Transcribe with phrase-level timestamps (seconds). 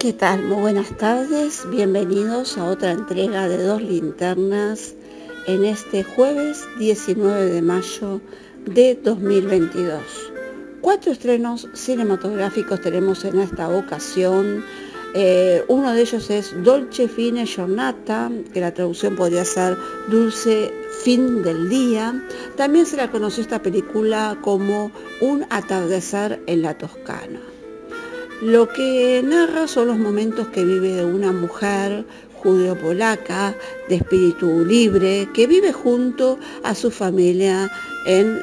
[0.00, 0.44] ¿Qué tal?
[0.44, 4.94] Muy buenas tardes, bienvenidos a otra entrega de Dos Linternas
[5.46, 8.22] en este jueves 19 de mayo
[8.64, 10.00] de 2022.
[10.80, 14.64] Cuatro estrenos cinematográficos tenemos en esta ocasión.
[15.12, 19.76] Eh, uno de ellos es Dolce Fine Giornata, que la traducción podría ser
[20.08, 20.72] Dulce
[21.04, 22.26] Fin del Día.
[22.56, 24.90] También se la conoció esta película como
[25.20, 27.59] Un atardecer en la Toscana.
[28.40, 32.06] Lo que narra son los momentos que vive una mujer
[32.42, 33.54] judeo-polaca
[33.90, 37.70] de espíritu libre que vive junto a su familia
[38.06, 38.40] en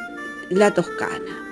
[0.51, 1.43] la Toscana.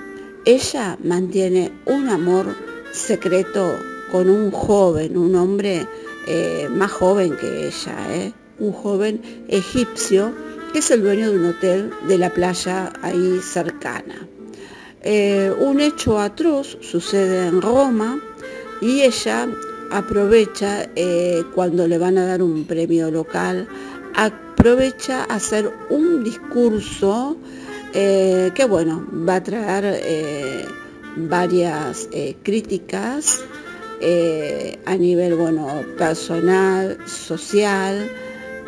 [0.45, 2.55] Ella mantiene un amor
[2.91, 3.77] secreto
[4.11, 5.87] con un joven, un hombre
[6.27, 8.31] eh, más joven que ella, ¿eh?
[8.59, 10.31] un joven egipcio
[10.71, 14.27] que es el dueño de un hotel de la playa ahí cercana.
[15.01, 18.19] Eh, un hecho atroz sucede en Roma
[18.81, 19.47] y ella
[19.91, 20.89] aprovecha
[21.53, 23.67] cuando le van a dar un premio local,
[24.15, 27.37] aprovecha hacer un discurso
[27.93, 30.67] que bueno, va a traer
[31.15, 32.09] varias
[32.43, 33.43] críticas
[34.01, 38.09] eh, a nivel bueno, personal, social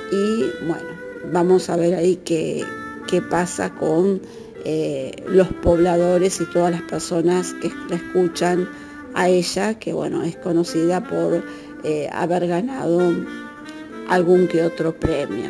[0.09, 0.87] y bueno,
[1.33, 2.63] vamos a ver ahí qué,
[3.07, 4.21] qué pasa con
[4.63, 8.69] eh, los pobladores y todas las personas que la escuchan
[9.17, 11.43] a ella, que bueno, es conocida por
[11.83, 13.01] eh, haber ganado
[14.07, 15.49] algún que otro premio.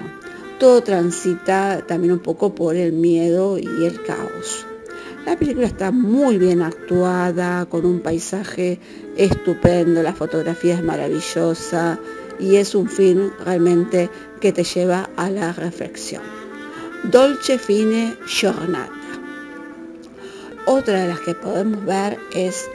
[0.57, 4.65] Todo transita también un poco por el miedo y el caos.
[5.25, 8.79] La película está muy bien actuada, con un paisaje
[9.17, 11.99] estupendo, la fotografía es maravillosa
[12.39, 16.23] y es un film realmente que te lleva a la reflexión.
[17.03, 18.93] Dolce Fine Giornata.
[20.65, 22.69] Otra de las que podemos ver es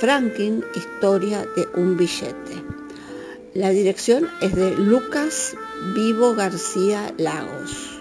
[0.00, 2.62] Franklin, Historia de un billete.
[3.54, 5.56] La dirección es de Lucas
[5.92, 8.00] Vivo García Lagos.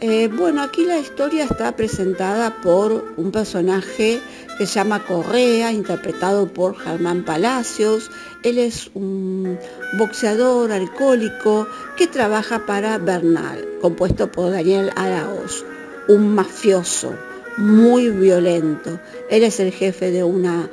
[0.00, 4.20] Eh, bueno, aquí la historia está presentada por un personaje
[4.58, 8.10] que se llama Correa, interpretado por Germán Palacios.
[8.42, 9.56] Él es un
[9.98, 15.64] boxeador alcohólico que trabaja para Bernal, compuesto por Daniel Araoz,
[16.08, 17.14] un mafioso
[17.58, 18.98] muy violento.
[19.30, 20.70] Él es el jefe de una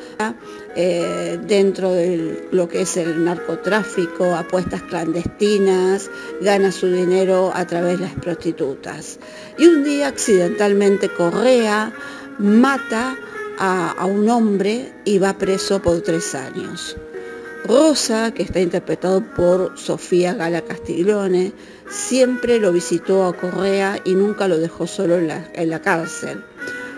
[0.75, 6.09] eh, dentro de lo que es el narcotráfico, apuestas clandestinas,
[6.41, 9.19] gana su dinero a través de las prostitutas.
[9.57, 11.91] Y un día accidentalmente Correa
[12.39, 13.17] mata
[13.57, 16.95] a, a un hombre y va preso por tres años.
[17.67, 21.51] Rosa, que está interpretado por Sofía Gala Castiglione,
[21.89, 25.27] siempre lo visitó a Correa y nunca lo dejó solo en
[25.69, 26.43] la, cárcel.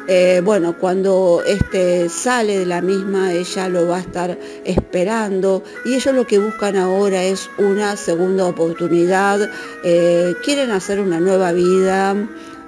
[0.09, 5.95] Eh, bueno, cuando este sale de la misma, ella lo va a estar esperando y
[5.95, 9.50] ellos lo que buscan ahora es una segunda oportunidad,
[9.84, 12.16] eh, quieren hacer una nueva vida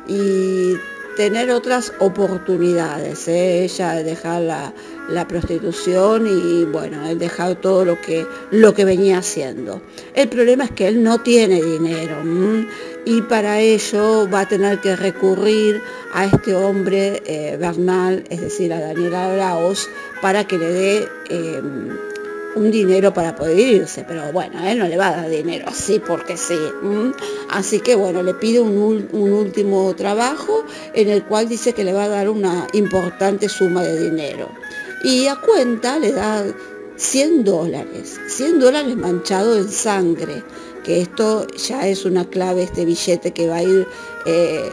[0.05, 0.73] y
[1.15, 3.27] tener otras oportunidades.
[3.29, 3.63] ¿eh?
[3.63, 4.73] Ella dejar la,
[5.09, 9.81] la, prostitución y bueno, él dejar todo lo que, lo que venía haciendo.
[10.13, 12.23] El problema es que él no tiene dinero
[13.09, 15.81] y para ello va a tener que recurrir
[16.13, 19.89] a este hombre eh, Bernal, es decir, a Daniel Arauz,
[20.21, 21.07] para que le dé...
[21.29, 21.61] Eh,
[22.55, 25.99] un dinero para poder irse, pero bueno, él no le va a dar dinero así
[25.99, 26.57] porque sí.
[27.51, 32.05] Así que bueno, le pide un, último trabajo en el cual dice que le va
[32.05, 34.49] a dar una importante suma de dinero.
[35.03, 36.43] Y a cuenta le da
[36.97, 40.43] 100 dólares, 100 dólares manchado en sangre,
[40.83, 43.87] que esto ya es una clave, este billete que va a ir
[44.25, 44.71] eh,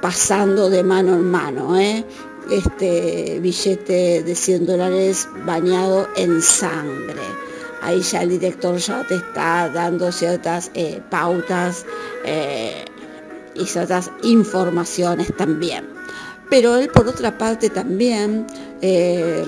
[0.00, 1.78] pasando de mano en mano.
[1.78, 2.04] ¿eh?
[2.50, 7.22] este billete de 100 dólares bañado en sangre.
[7.80, 11.86] Ahí ya el director ya te está dando ciertas eh, pautas
[13.54, 15.99] y ciertas informaciones también.
[16.50, 18.46] Pero él por otra parte también,
[18.82, 19.44] eh,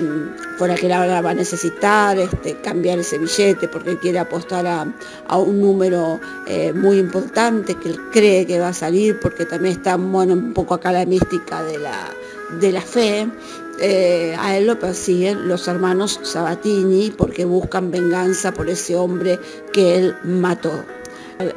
[0.59, 6.21] por aquel va a necesitar este, cambiar ese billete porque quiere apostar a, un número
[6.75, 10.93] muy importante que él cree que va a salir porque también está un poco acá
[10.93, 12.11] la mística de la,
[12.61, 13.26] de la fe,
[13.81, 19.41] eh, a él lo persiguen los hermanos Sabatini porque buscan venganza por ese hombre
[19.73, 20.85] que él mató.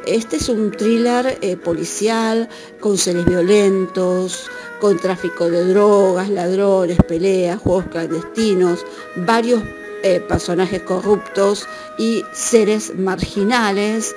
[0.06, 2.48] Este es un thriller eh, policial
[2.80, 4.48] con seres violentos,
[4.80, 8.84] con tráfico de drogas, ladrones, peleas, juegos clandestinos,
[9.16, 9.62] varios
[10.02, 11.66] eh, personajes corruptos
[11.98, 14.14] y seres marginales.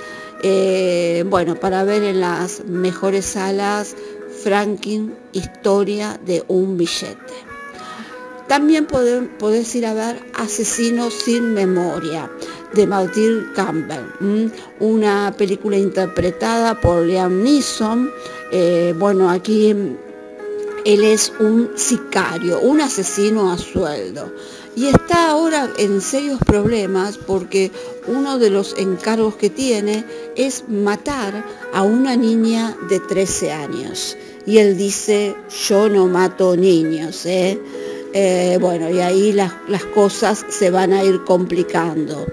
[1.26, 3.96] bueno, para ver en las mejores salas
[4.44, 7.50] Franklin, Historia de un billete.
[8.48, 12.32] También podés ir a ver Asesinos sin memoria.
[12.74, 18.10] De Martin Campbell, una película interpretada por Liam Neeson.
[18.52, 19.70] Eh, bueno, aquí
[20.86, 24.32] él es un sicario, un asesino a sueldo.
[24.76, 27.72] Y está ahora en serios problemas porque
[28.08, 30.06] uno de los encargos que tiene
[30.38, 34.16] es matar a una niña de 13 años.
[34.46, 35.36] Y él dice,
[35.68, 37.26] yo no mato niños.
[37.26, 37.60] ¿eh?
[38.14, 42.26] Eh, bueno, y ahí las, las, cosas se van a ir complicando.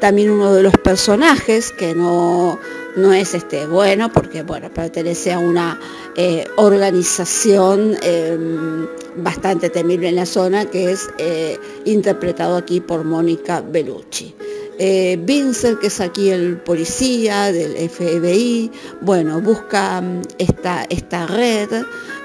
[0.00, 2.58] También uno de los personajes que no,
[2.96, 5.80] no es este, bueno porque bueno, pertenece a una
[6.16, 8.86] eh, organización em,
[9.16, 14.34] bastante temible en la zona que es eh, interpretado aquí por Mónica Bellucci.
[14.78, 21.70] Eh, Vincent, que es aquí el policía del FBI, bueno, busca mm, esta, esta red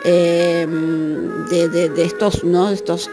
[0.04, 2.70] em, de, estos, ¿no?
[2.70, 3.10] estos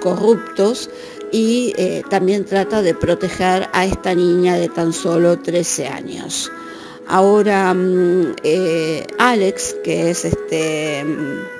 [0.00, 0.90] corruptos
[1.32, 1.72] y
[2.10, 6.50] también trata de proteger a esta niña de tan solo 13 años.
[7.06, 11.53] Ahora mm, eh, Alex, que es este mm,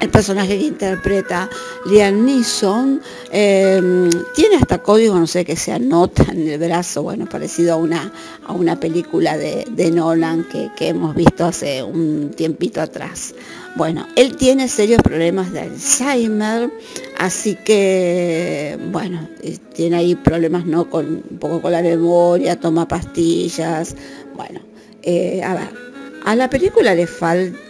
[0.00, 1.48] el personaje que interpreta
[1.86, 3.00] Liam Neeson,
[3.30, 7.76] em, tiene hasta código, no sé, que se anota en el brazo, bueno, parecido a
[7.76, 8.12] una,
[8.46, 13.34] a una película de, Nolan que, que, hemos visto hace un tiempito atrás.
[13.76, 16.70] Bueno, él tiene serios problemas de Alzheimer,
[17.18, 20.88] así que, bueno, eh, tiene ahí problemas, ¿no?
[20.92, 23.94] Un poco con la memoria, toma pastillas,
[24.34, 24.60] bueno,
[25.02, 25.90] eh, a ver,
[26.24, 27.08] a la película le,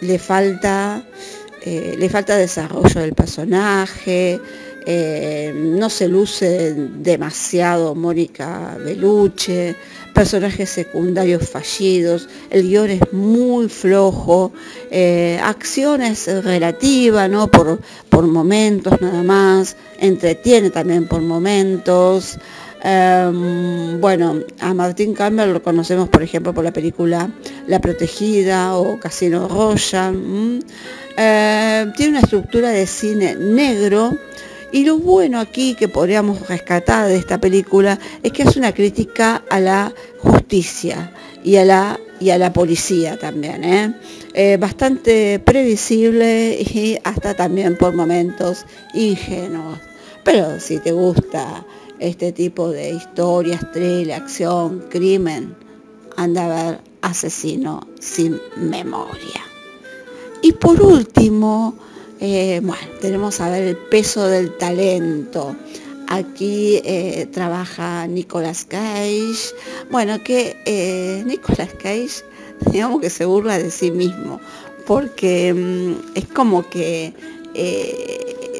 [0.01, 1.03] le falta
[1.61, 4.39] eh, le falta desarrollo del personaje,
[4.85, 9.75] eh, no se luce demasiado Mónica Beluche,
[10.13, 14.51] personajes secundarios fallidos, el guion es muy flojo,
[15.43, 17.47] acción es relativa, ¿no?
[17.47, 17.79] Por,
[18.09, 22.39] por momentos nada más, entretiene también por momentos.
[22.83, 27.29] Em, bueno, a Martín Campbell lo conocemos, por ejemplo, por la película
[27.67, 30.63] La Protegida o Casino Royal.
[31.15, 34.17] Em, tiene una estructura de cine negro
[34.71, 39.43] y lo bueno aquí que podríamos rescatar de esta película es que es una crítica
[39.49, 41.11] a la justicia
[41.43, 43.63] y a la, y a la policía también.
[43.63, 43.93] ¿eh?
[44.33, 49.79] Eh, bastante previsible y hasta también por momentos ingenuos.
[50.23, 51.65] Pero si te gusta
[52.01, 55.55] este tipo de historias, thriller, acción, crimen,
[56.17, 59.41] anda a ver asesino sin memoria.
[60.41, 61.75] Y por último,
[62.19, 65.55] eh, bueno, tenemos a ver el peso del talento.
[66.07, 69.53] Aquí eh, trabaja Nicolas Cage.
[69.91, 72.23] Bueno, que eh, Nicolas Cage,
[72.71, 74.41] digamos que se burla de sí mismo,
[74.87, 77.13] porque mm, es como que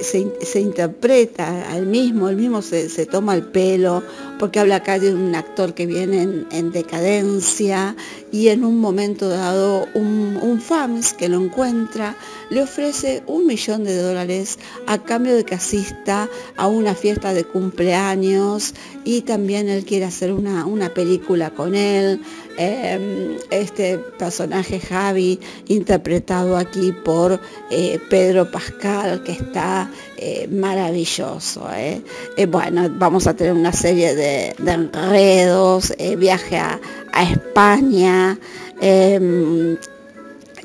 [0.03, 4.03] se, interpreta al mismo, el mismo se, toma el pelo,
[4.41, 7.95] porque habla acá de un actor que viene en, decadencia
[8.31, 12.15] y en un momento dado un, un, fans que lo encuentra
[12.49, 14.57] le ofrece un millón de dólares
[14.87, 16.27] a cambio de que asista
[16.57, 18.73] a una fiesta de cumpleaños
[19.03, 22.19] y también él quiere hacer una, una película con él.
[22.57, 27.39] Em, este personaje Javi, interpretado aquí por
[27.69, 29.89] eh, Pedro Pascal, que está
[30.23, 31.67] eh, maravilloso.
[31.75, 31.99] ¿eh?
[32.47, 36.79] bueno, vamos a tener una serie de, enredos, viaje a,
[37.23, 38.37] España,
[38.79, 39.77] em,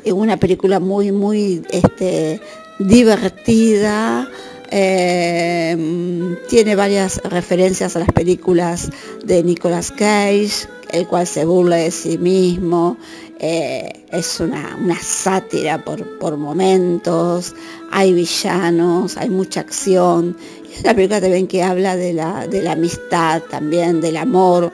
[0.05, 2.39] una película muy, muy este,
[2.79, 4.29] divertida.
[4.71, 8.91] Em, tiene varias referencias a las películas
[9.25, 12.99] de Nicolas Cage, el cual se burla de sí mismo.
[13.39, 17.55] Eh, es una, sátira por, momentos,
[17.91, 20.37] hay villanos, hay mucha acción.
[20.73, 24.73] Es una película también que habla de la, de la amistad también, del amor,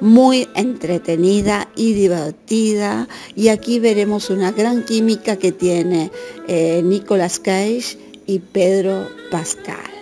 [0.00, 3.08] muy entretenida y divertida.
[3.34, 6.10] Y aquí veremos una gran química que tiene
[6.46, 9.94] eh, Nicolas Cage y Pedro Pascal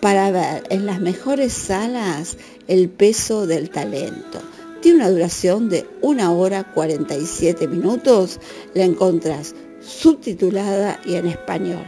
[0.00, 2.36] para ver en las mejores salas
[2.68, 4.40] el peso del talento.
[4.86, 8.38] Tiene una duración de una hora 47 minutos.
[8.72, 11.84] La encontrás subtitulada y en español.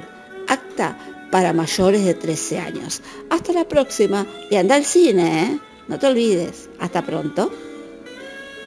[0.49, 0.99] Acta
[1.31, 3.01] para mayores de 13 años.
[3.31, 5.61] Hasta la próxima y anda al cine, ¿eh?
[5.87, 6.69] No te olvides.
[6.81, 7.53] Hasta pronto.